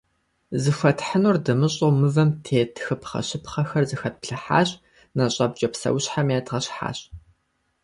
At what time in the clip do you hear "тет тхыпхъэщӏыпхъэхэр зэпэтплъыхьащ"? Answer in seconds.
2.43-4.69